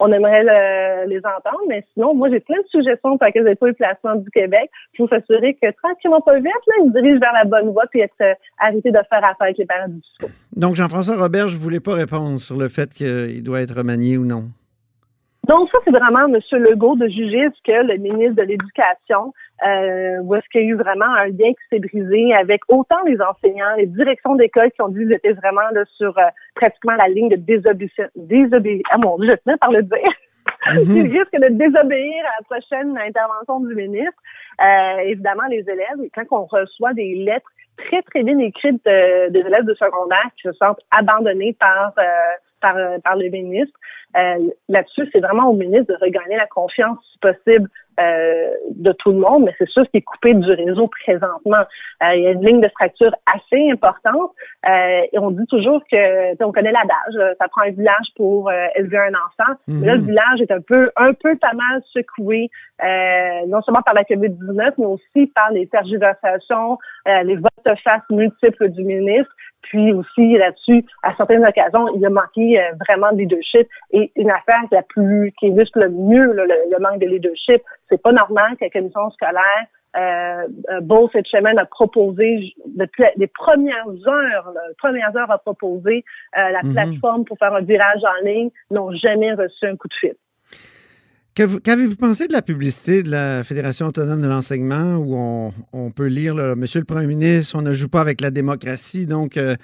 on 0.00 0.10
aimerait 0.10 1.06
les 1.06 1.18
entendre, 1.18 1.60
mais 1.68 1.84
sinon, 1.92 2.14
moi, 2.14 2.30
j'ai 2.30 2.40
plein 2.40 2.56
de 2.56 2.66
suggestions 2.68 3.10
pour 3.10 3.18
pas 3.18 3.68
eu 3.68 3.74
placement 3.74 4.16
du 4.16 4.30
Québec 4.30 4.70
pour 4.96 5.08
s'assurer 5.08 5.54
que 5.60 5.70
tranquillement, 5.82 6.20
pas 6.22 6.36
vite, 6.36 6.46
là, 6.46 6.74
ils 6.84 6.92
dirigent 6.92 7.20
vers 7.20 7.32
la 7.32 7.44
bonne 7.44 7.70
voie 7.70 7.84
puis 7.90 8.00
être 8.00 8.14
euh, 8.22 8.32
arrêté 8.58 8.90
de 8.90 8.98
faire 9.08 9.24
affaire 9.24 9.36
avec 9.40 9.58
les 9.58 9.66
paradis 9.66 10.00
fiscaux. 10.00 10.32
Donc, 10.56 10.74
Jean-François 10.74 11.16
Robert, 11.16 11.48
je 11.48 11.56
voulais 11.56 11.80
pas 11.80 11.94
répondre 11.94 12.38
sur 12.38 12.56
le 12.56 12.68
fait 12.68 12.92
qu'il 12.92 13.42
doit 13.42 13.60
être 13.60 13.76
remanié 13.76 14.16
ou 14.16 14.24
non. 14.24 14.44
Donc, 15.50 15.68
ça, 15.72 15.78
c'est 15.84 15.90
vraiment 15.90 16.26
M. 16.28 16.38
Legault 16.62 16.94
de 16.94 17.08
juger 17.08 17.48
ce 17.52 17.62
que 17.64 17.84
le 17.84 17.96
ministre 17.96 18.36
de 18.36 18.42
l'Éducation, 18.42 19.34
euh, 19.66 20.20
où 20.22 20.36
est-ce 20.36 20.48
qu'il 20.52 20.60
y 20.60 20.64
a 20.64 20.68
eu 20.68 20.76
vraiment 20.76 21.12
un 21.12 21.26
lien 21.26 21.50
qui 21.50 21.64
s'est 21.68 21.80
brisé 21.80 22.32
avec 22.34 22.60
autant 22.68 23.02
les 23.04 23.20
enseignants, 23.20 23.74
les 23.76 23.86
directions 23.86 24.36
d'école 24.36 24.70
qui 24.70 24.80
ont 24.80 24.90
dit 24.90 25.00
qu'ils 25.00 25.12
étaient 25.12 25.32
vraiment 25.32 25.68
là, 25.72 25.82
sur 25.96 26.16
euh, 26.16 26.22
pratiquement 26.54 26.94
la 26.94 27.08
ligne 27.08 27.30
de 27.30 27.34
désobéissance. 27.34 28.10
Désobé 28.14 28.80
ah 28.92 28.98
mon 28.98 29.18
Dieu, 29.18 29.30
je 29.30 29.42
tenais 29.44 29.56
par 29.56 29.72
le 29.72 29.82
dire. 29.82 29.98
Mm 30.66 30.96
Ils 30.96 31.18
risquent 31.18 31.40
de 31.40 31.48
désobéir 31.48 32.22
à 32.26 32.32
la 32.38 32.44
prochaine 32.44 32.96
intervention 32.98 33.60
du 33.60 33.74
ministre. 33.74 34.20
Euh, 34.62 34.98
évidemment, 35.06 35.46
les 35.48 35.64
élèves, 35.68 35.98
quand 36.14 36.24
on 36.30 36.44
reçoit 36.44 36.92
des 36.92 37.14
lettres 37.14 37.50
très, 37.76 38.02
très 38.02 38.22
bien 38.22 38.38
écrites 38.38 38.84
des 38.84 39.40
élèves 39.40 39.64
de 39.64 39.74
secondaire 39.74 40.28
qui 40.36 40.48
se 40.48 40.52
sentent 40.52 40.80
abandonnés 40.90 41.56
par 41.58 41.94
euh, 41.98 42.02
par, 42.60 42.76
par 43.02 43.16
le 43.16 43.28
ministre, 43.28 43.78
euh, 44.16 44.50
là-dessus, 44.68 45.08
c'est 45.12 45.20
vraiment 45.20 45.48
au 45.50 45.54
ministre 45.54 45.92
de 45.92 45.98
regagner 46.00 46.36
la 46.36 46.46
confiance, 46.46 46.98
si 47.12 47.18
possible, 47.18 47.68
euh, 48.00 48.50
de 48.70 48.92
tout 48.92 49.12
le 49.12 49.18
monde, 49.18 49.44
mais 49.44 49.54
c'est 49.58 49.68
sûr 49.68 49.84
qui 49.90 49.98
est 49.98 50.02
coupé 50.02 50.32
du 50.34 50.50
réseau 50.50 50.88
présentement. 50.88 51.64
Euh, 52.02 52.14
il 52.14 52.22
y 52.22 52.26
a 52.26 52.30
une 52.30 52.44
ligne 52.44 52.60
de 52.60 52.68
fracture 52.68 53.14
assez 53.26 53.70
importante 53.70 54.30
et 54.66 55.18
on 55.18 55.30
dit 55.30 55.46
toujours 55.48 55.82
que, 55.90 56.42
on 56.42 56.52
connaît 56.52 56.72
l'adage, 56.72 57.36
ça 57.38 57.48
prend 57.48 57.62
un 57.62 57.70
village 57.70 58.06
pour 58.16 58.50
élever 58.74 58.98
un 58.98 59.12
enfant. 59.12 59.52
Là, 59.68 59.94
le 59.94 60.00
mhm. 60.00 60.06
village 60.06 60.40
est 60.40 60.50
un 60.50 60.60
peu, 60.60 60.90
un 60.96 61.12
peu 61.12 61.36
pas 61.36 61.52
mal 61.52 61.82
secoué, 61.92 62.50
non 63.48 63.60
seulement 63.62 63.82
par 63.82 63.94
la 63.94 64.04
COVID-19, 64.04 64.74
mais 64.78 64.86
aussi 64.86 65.26
par 65.34 65.50
les 65.50 65.66
tergiversations, 65.66 66.78
les 67.06 67.36
votes 67.36 67.78
face 67.84 68.02
multiples 68.10 68.70
du 68.70 68.84
ministre. 68.84 69.32
Puis 69.62 69.92
aussi 69.92 70.36
là-dessus, 70.36 70.84
à 71.02 71.14
certaines 71.16 71.44
occasions, 71.44 71.86
il 71.94 72.04
a 72.04 72.10
manqué 72.10 72.60
euh, 72.60 72.72
vraiment 72.86 73.12
de 73.12 73.18
leadership. 73.18 73.68
Et 73.92 74.10
une 74.16 74.30
affaire 74.30 74.62
la 74.70 74.82
plus 74.82 75.32
qui 75.38 75.48
illustre 75.48 75.78
le 75.78 75.90
mieux 75.90 76.32
le, 76.32 76.78
manque 76.80 77.00
de 77.00 77.06
leadership, 77.06 77.62
c'est 77.88 78.02
pas 78.02 78.12
normal 78.12 78.56
que 78.56 78.64
la 78.64 78.70
commission 78.70 79.10
scolaire 79.10 79.66
euh, 79.96 80.46
euh 80.70 81.06
cette 81.12 81.26
semaine 81.26 81.58
a 81.58 81.64
proposé 81.66 82.54
depuis 82.66 83.04
les 83.16 83.26
premières 83.26 83.88
heures, 84.06 84.52
les 84.68 84.74
premières 84.78 85.16
heures 85.16 85.30
a 85.30 85.38
proposé 85.38 86.04
euh, 86.38 86.50
la 86.50 86.62
mhm. 86.62 86.72
plateforme 86.72 87.24
pour 87.24 87.38
faire 87.38 87.52
un 87.54 87.62
virage 87.62 88.02
en 88.04 88.24
ligne, 88.24 88.50
n'ont 88.70 88.92
jamais 88.92 89.32
reçu 89.32 89.66
un 89.66 89.76
coup 89.76 89.88
de 89.88 89.94
fil. 89.94 90.14
Qu'avez-vous 91.34 91.96
pensé 91.96 92.26
de 92.26 92.32
la 92.32 92.42
publicité 92.42 93.02
de 93.02 93.10
la 93.10 93.44
Fédération 93.44 93.86
autonome 93.86 94.20
de 94.20 94.26
l'enseignement 94.26 94.96
où 94.96 95.52
on, 95.72 95.90
peut 95.90 96.06
lire 96.06 96.34
Monsieur 96.56 96.80
le 96.80 96.84
Premier 96.84 97.06
ministre, 97.06 97.56
on 97.56 97.62
ne 97.62 97.72
joue 97.72 97.88
pas 97.88 98.00
avec 98.00 98.20
la 98.20 98.30
démocratie, 98.30 99.06
donc 99.06 99.36
euh, 99.36 99.54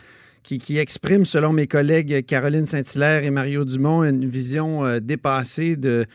qui, 0.45 0.79
exprime, 0.79 1.25
selon 1.25 1.53
mes 1.53 1.67
collègues 1.67 2.25
Caroline 2.25 2.67
Saint-Hilaire 2.67 3.25
et 3.25 3.31
Mario 3.31 3.65
Dumont, 3.65 4.05
une 4.05 4.29
vision 4.29 4.85
euh, 4.85 5.01
dépassée 5.01 5.77
du 5.77 6.07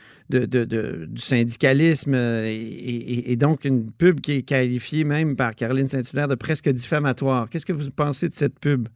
syndicalisme 1.18 2.14
euh, 2.16 2.46
et, 2.46 3.36
donc 3.36 3.66
une 3.66 3.92
pub 3.92 4.22
qui 4.22 4.34
est 4.38 4.42
qualifiée 4.44 5.04
même 5.04 5.36
par 5.36 5.54
Caroline 5.54 5.90
Saint-Hilaire 5.90 6.30
de 6.30 6.36
presque 6.36 6.70
diffamatoire. 6.70 7.50
Qu'est-ce 7.50 7.66
que 7.66 7.74
vous 7.74 7.92
pensez 7.92 8.30
de 8.30 8.36
cette 8.36 8.58
pub? 8.58 8.88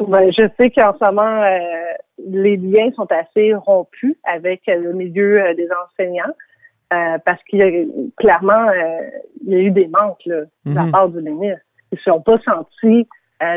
Ben, 0.00 0.30
je 0.32 0.48
sais 0.56 0.70
qu'en 0.70 0.92
ce 0.98 1.04
moment, 1.04 1.42
les 2.18 2.56
liens 2.56 2.90
sont 2.94 3.08
assez 3.10 3.54
rompus 3.54 4.16
avec 4.24 4.62
le 4.66 4.92
milieu 4.92 5.42
euh, 5.42 5.54
des 5.54 5.68
enseignants 5.84 6.34
euh, 6.92 7.18
parce 7.24 7.42
qu'il 7.44 7.58
y 7.58 7.62
a 7.62 7.70
clairement 8.16 8.68
euh, 8.68 9.00
il 9.44 9.52
y 9.52 9.56
a 9.56 9.58
eu 9.58 9.70
des 9.70 9.88
manques 9.88 10.24
là, 10.26 10.42
de 10.64 10.74
la 10.74 10.84
mhm. 10.84 10.90
part 10.90 11.08
du 11.08 11.20
ministre. 11.20 11.62
Ils 11.92 11.98
ne 12.06 12.12
sont 12.12 12.20
pas 12.20 12.38
sentis 12.44 13.06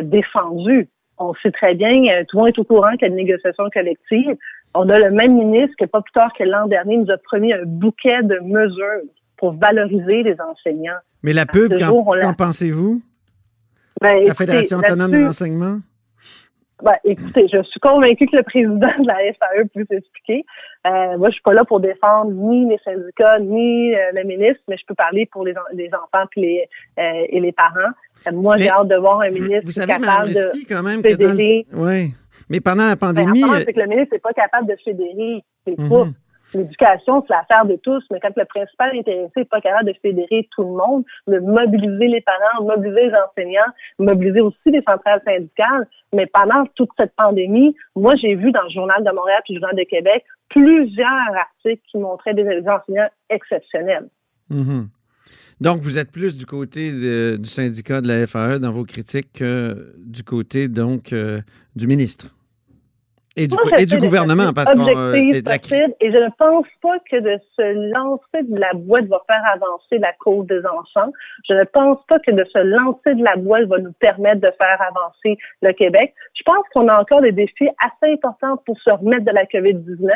défendus. 0.04 0.90
On 1.18 1.34
sait 1.36 1.52
très 1.52 1.74
bien, 1.76 2.24
tout 2.28 2.38
le 2.38 2.44
monde 2.44 2.50
est 2.50 2.60
au 2.60 2.64
courant 2.64 2.92
qu'il 2.92 3.04
y 3.04 3.06
a 3.06 3.08
une 3.08 3.16
négociation 3.16 3.64
collective. 3.74 4.36
On 4.76 4.90
a 4.90 5.00
le 5.00 5.12
même 5.12 5.34
ministre 5.34 5.76
que 5.80 5.86
pas 5.86 6.02
plus 6.02 6.12
tard 6.12 6.32
que 6.38 6.44
l'an 6.44 6.68
dernier 6.68 6.98
nous 6.98 7.10
a 7.10 7.18
promis 7.18 7.54
un 7.54 7.64
bouquet 7.64 8.22
de 8.22 8.38
mesures 8.44 9.10
pour 9.38 9.54
valoriser 9.54 10.24
les 10.24 10.36
enseignants. 10.42 11.00
Mais 11.24 11.34
la 11.34 11.46
pub, 11.46 11.74
qu'en 11.80 12.34
pensez-vous? 12.34 13.02
Ben, 14.02 14.26
la 14.28 14.34
Fédération 14.34 14.78
autonome 14.78 15.12
de 15.12 15.18
l'enseignement? 15.18 15.80
Ben, 16.84 16.96
écoutez, 17.04 17.48
je 17.52 17.64
suis 17.64 17.80
convaincue 17.80 18.28
que 18.28 18.38
le 18.38 18.44
président 18.44 18.76
de 18.76 19.08
la 19.08 19.16
FAE 19.34 19.68
peut 19.74 19.86
s'expliquer. 19.90 20.46
Euh, 20.86 21.18
moi, 21.18 21.30
je 21.30 21.34
suis 21.34 21.42
pas 21.42 21.54
là 21.54 21.66
pour 21.66 21.80
défendre 21.80 22.32
ni 22.32 22.70
les 22.70 22.78
syndicats, 22.84 23.40
ni 23.40 23.96
euh, 23.96 24.12
le 24.14 24.24
ministre, 24.24 24.62
mais 24.68 24.78
je 24.78 24.86
peux 24.88 24.94
parler 24.94 25.28
pour 25.32 25.44
les, 25.44 25.56
les 25.74 25.90
enfants 25.94 26.26
puis 26.30 26.42
les, 26.42 26.70
euh, 27.00 27.26
et 27.30 27.40
les 27.40 27.52
parents. 27.52 27.92
moi, 28.32 28.58
j'ai 28.58 28.70
hâte 28.70 28.88
de 28.88 28.96
voir 28.96 29.22
un 29.22 29.30
ministre 29.30 29.66
vous 29.66 29.72
savez, 29.72 29.88
capable 29.88 30.30
de 30.30 30.52
quand 30.70 30.84
même, 30.84 31.02
fédérer. 31.02 31.66
Oui, 31.74 32.14
mais 32.50 32.60
pendant 32.60 32.86
la 32.86 32.96
ben, 32.96 33.08
pandémie... 33.08 33.42
c'est 33.66 33.74
que 33.74 33.80
le 33.80 33.88
ministre 33.88 34.14
n'est 34.14 34.20
pas 34.20 34.34
capable 34.34 34.68
de 34.68 34.76
fédérer. 34.84 35.44
C'est 35.66 35.78
mmh 35.80 36.14
l'éducation, 36.54 37.24
c'est 37.28 37.34
l'affaire 37.34 37.66
de 37.66 37.76
tous, 37.78 38.04
mais 38.12 38.20
quand 38.20 38.36
le 38.36 38.46
principal 38.46 38.98
intéressé 38.98 39.32
n'est 39.36 39.46
pas 39.46 39.62
capable 39.62 39.88
de 39.88 39.96
fédérer 40.02 40.48
tout 40.56 40.64
le 40.64 40.70
monde, 40.70 41.04
de 41.28 41.40
mobiliser 41.40 42.08
les 42.08 42.22
parents, 42.22 42.64
mobiliser 42.64 43.08
les 43.08 43.14
enseignants, 43.14 43.72
mobiliser 44.00 44.42
aussi 44.42 44.58
les 44.66 44.82
centrales 44.82 45.22
syndicales, 45.26 45.88
mais 46.14 46.26
pendant 46.28 46.66
toute 46.76 46.90
cette 46.98 47.16
pandémie, 47.16 47.76
moi, 47.96 48.16
j'ai 48.16 48.36
vu 48.36 48.52
dans 48.52 48.64
le 48.64 48.70
Journal 48.70 49.04
de 49.04 49.12
Montréal 49.12 49.42
et 49.48 49.54
le 49.54 49.60
Journal 49.60 49.76
de 49.76 49.84
Québec 49.84 50.24
plusieurs 50.50 51.36
articles 51.36 51.84
qui 51.92 51.98
montraient 51.98 52.34
des 52.34 52.64
enseignants 52.68 53.10
exceptionnels. 53.30 54.08
Mm-hmm. 54.52 54.88
Donc, 55.60 55.80
vous 55.80 55.98
êtes 55.98 56.12
plus 56.12 56.38
du 56.38 56.46
côté 56.46 56.92
du 57.38 57.50
syndicat 57.50 58.02
de 58.02 58.08
la 58.08 58.28
FAE 58.28 58.60
dans 58.60 58.72
vos 58.72 58.84
critiques 58.84 59.34
que 59.34 59.96
du 59.98 60.24
côté, 60.24 60.68
donc, 60.68 61.12
euh, 61.12 61.42
du 61.76 61.88
ministre. 61.88 62.37
Et 63.38 63.48
du, 63.48 63.98
gouvernement, 64.00 64.52
parce 64.54 64.72
que 64.72 64.80
euh, 64.80 65.32
c'est 65.32 65.46
la... 65.46 65.56
Et 66.02 66.12
je 66.12 66.18
ne 66.18 66.30
pense 66.38 66.66
pas 66.82 66.98
que 67.10 67.18
de 67.18 67.40
se 67.56 67.94
lancer 67.94 68.44
de 68.44 68.60
la 68.60 68.74
boîte 68.74 69.06
va 69.06 69.22
faire 69.28 69.44
avancer 69.54 70.00
la 70.00 70.12
cause 70.14 70.48
des 70.48 70.66
enfants. 70.66 71.12
Je 71.48 71.54
ne 71.54 71.64
pense 71.66 72.00
pas 72.08 72.18
que 72.20 72.32
de 72.32 72.44
se 72.46 72.58
lancer 72.58 73.14
de 73.14 73.24
la 73.24 73.36
boîte 73.36 73.66
va 73.68 73.78
nous 73.78 73.94
permettre 74.00 74.42
de 74.42 74.52
faire 74.58 74.82
avancer 74.82 75.38
le 75.62 75.72
Québec. 75.74 76.16
Je 76.34 76.44
pense 76.44 76.66
qu'on 76.74 76.88
a 76.88 77.00
encore 77.00 77.22
des 77.22 77.32
défis 77.32 77.70
assez 77.80 78.12
importants 78.12 78.58
pour 78.66 78.80
se 78.80 78.90
remettre 78.90 79.26
de 79.26 79.32
la 79.32 79.46
COVID-19. 79.46 80.10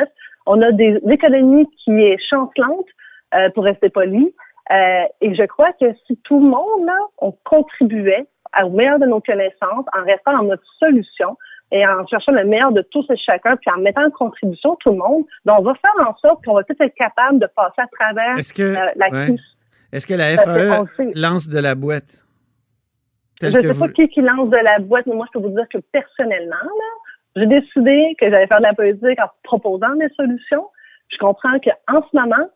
On 0.47 0.59
a 0.63 0.71
des 0.71 0.99
économies 1.07 1.67
qui 1.85 1.91
est 1.91 2.17
chancelante, 2.27 2.87
euh, 3.33 3.49
pour 3.51 3.63
rester 3.63 3.89
poli. 3.89 4.33
Euh, 4.71 5.03
et 5.21 5.35
je 5.35 5.45
crois 5.45 5.71
que 5.79 5.85
si 6.05 6.17
tout 6.23 6.39
le 6.39 6.49
monde, 6.49 6.85
là, 6.85 6.97
on 7.19 7.31
contribuait 7.45 8.25
au 8.61 8.69
meilleur 8.69 8.99
de 8.99 9.05
nos 9.05 9.21
connaissances 9.21 9.85
en 9.97 10.03
restant 10.03 10.39
en 10.39 10.43
mode 10.43 10.59
solution, 10.79 11.37
et 11.71 11.87
en 11.87 12.05
cherchant 12.07 12.33
le 12.33 12.45
meilleur 12.45 12.71
de 12.71 12.81
tous 12.91 13.05
et 13.09 13.17
chacun, 13.17 13.55
puis 13.55 13.71
en 13.75 13.79
mettant 13.79 14.05
en 14.05 14.11
contribution 14.11 14.75
tout 14.81 14.91
le 14.91 14.97
monde, 14.97 15.23
ben, 15.45 15.55
on 15.57 15.63
va 15.63 15.73
faire 15.75 16.07
en 16.07 16.15
sorte 16.17 16.43
qu'on 16.43 16.53
va 16.53 16.63
peut-être 16.63 16.81
être 16.81 16.95
capable 16.95 17.39
de 17.39 17.47
passer 17.55 17.79
à 17.79 17.87
travers 17.87 18.35
euh, 18.59 18.89
la 18.95 19.09
crise. 19.09 19.41
Est-ce 19.91 20.07
que 20.07 20.13
la 20.13 20.37
FAE 20.37 21.11
lance 21.15 21.47
de 21.47 21.59
la 21.59 21.75
boîte? 21.75 22.25
Je 23.41 23.47
ne 23.47 23.61
sais 23.61 23.79
pas 23.79 23.89
qui, 23.89 24.07
qui 24.09 24.21
lance 24.21 24.49
de 24.49 24.57
la 24.57 24.79
boîte, 24.79 25.05
mais 25.07 25.15
moi, 25.15 25.25
je 25.33 25.39
peux 25.39 25.45
vous 25.45 25.53
dire 25.53 25.67
que 25.69 25.79
personnellement, 25.91 26.55
j'ai 27.35 27.47
décidé 27.47 28.15
que 28.19 28.29
j'allais 28.29 28.47
faire 28.47 28.59
de 28.59 28.63
la 28.63 28.73
politique 28.73 29.19
en 29.19 29.29
proposant 29.43 29.95
des 29.95 30.09
solutions. 30.15 30.67
Je 31.09 31.17
comprends 31.17 31.57
qu'en 31.59 32.01
ce 32.01 32.17
moment, 32.17 32.49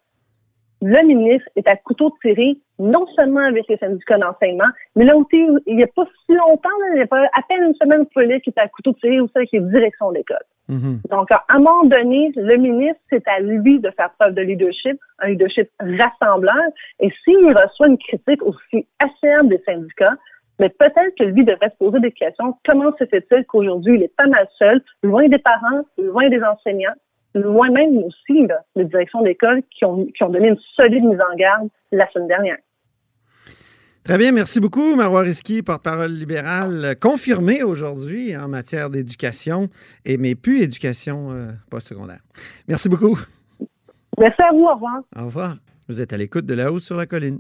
le 0.82 1.06
ministre 1.06 1.48
est 1.56 1.68
à 1.68 1.76
couteau 1.76 2.14
tiré, 2.22 2.58
non 2.80 3.06
seulement 3.16 3.42
avec 3.42 3.68
les 3.68 3.78
syndicats 3.78 4.18
d'enseignement, 4.18 4.70
mais 4.96 5.06
là 5.06 5.16
aussi, 5.16 5.48
il 5.66 5.76
n'y 5.76 5.84
a 5.84 5.88
pas 5.88 6.06
si 6.26 6.34
longtemps, 6.34 6.70
il 6.92 6.96
n'y 6.96 7.02
a 7.02 7.08
pas 7.08 7.24
à 7.34 7.42
peine 7.48 7.64
une 7.64 7.76
semaine 7.76 8.06
pour 8.08 8.22
qui 8.24 8.50
est 8.50 8.60
à 8.60 8.68
couteau 8.68 8.94
tiré 8.94 9.20
aussi 9.20 9.32
avec 9.36 9.52
les 9.52 9.62
directions 9.62 10.12
d'école. 10.12 10.44
Mm-hmm. 10.70 11.10
Donc, 11.10 11.32
à 11.32 11.44
un 11.50 11.60
moment 11.60 11.86
donné, 11.86 12.32
le 12.36 12.58
ministre, 12.58 13.00
c'est 13.10 13.28
à 13.28 13.40
lui 13.40 13.80
de 13.80 13.90
faire 13.92 14.10
preuve 14.20 14.34
de 14.34 14.42
leadership, 14.42 15.00
un 15.20 15.30
leadership 15.30 15.70
rassembleur. 15.80 16.56
Et 17.00 17.12
s'il 17.24 17.56
reçoit 17.56 17.88
une 17.88 17.98
critique 17.98 18.42
aussi 18.44 18.88
acerbe 19.00 19.50
des 19.50 19.62
syndicats, 19.66 20.16
mais 20.60 20.70
peut-être 20.70 21.16
que 21.20 21.26
lui 21.26 21.44
devrait 21.44 21.70
se 21.70 21.78
poser 21.78 22.00
des 22.00 22.12
questions. 22.12 22.56
Comment 22.66 22.92
se 22.98 23.06
fait-il 23.06 23.46
qu'aujourd'hui, 23.46 23.96
il 23.96 24.04
est 24.04 24.16
pas 24.16 24.28
mal 24.28 24.48
seul, 24.58 24.82
loin 25.04 25.28
des 25.28 25.38
parents, 25.38 25.84
loin 25.98 26.30
des 26.30 26.42
enseignants, 26.42 26.94
loin 27.40 27.70
même 27.70 27.98
aussi 27.98 28.48
là, 28.48 28.62
les 28.76 28.86
directions 28.86 29.22
d'école 29.22 29.62
qui 29.72 29.86
ont, 29.86 30.06
qui 30.06 30.24
ont 30.24 30.30
donné 30.30 30.50
une 30.50 30.60
solide 30.76 31.04
mise 31.04 31.20
en 31.20 31.36
garde 31.36 31.70
la 31.92 32.10
semaine 32.12 32.28
dernière. 32.28 32.58
Très 34.04 34.20
bien, 34.20 34.32
merci 34.32 34.60
beaucoup, 34.60 34.96
Marois 34.96 35.22
Risky, 35.22 35.64
porte-parole 35.64 36.12
libérale, 36.12 36.96
confirmé 37.02 37.64
aujourd'hui 37.64 38.38
en 38.38 38.48
matière 38.48 38.92
d'éducation, 38.92 39.68
et 40.06 40.18
mais 40.18 40.36
plus 40.36 40.62
éducation 40.62 41.32
euh, 41.32 41.52
postsecondaire. 41.72 42.20
Merci 42.68 42.88
beaucoup. 42.88 43.20
Merci 44.20 44.42
à 44.44 44.52
vous, 44.52 44.66
au 44.66 44.76
revoir. 44.76 45.02
Au 45.16 45.26
revoir. 45.26 45.56
Vous 45.88 46.02
êtes 46.02 46.14
à 46.14 46.18
l'écoute 46.18 46.46
de 46.46 46.54
La 46.54 46.72
Haut 46.72 46.80
sur 46.80 46.96
la 46.96 47.08
Colline. 47.08 47.40